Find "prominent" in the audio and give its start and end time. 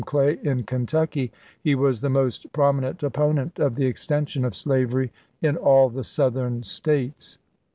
2.53-3.03